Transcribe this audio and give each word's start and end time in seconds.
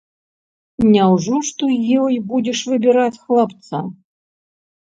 Няўжо 0.93 1.35
ж 1.49 1.53
ты 1.59 1.69
ёй 2.03 2.15
будзеш 2.33 2.65
выбіраць 2.73 3.21
хлапца? 3.29 3.77